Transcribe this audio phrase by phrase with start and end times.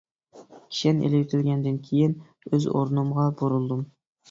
[0.71, 2.17] كىشەن ئېلىۋېتىلگەندىن كېيىن
[2.51, 3.89] ئۆز ئورنۇمغا بۇرۇلدۇم.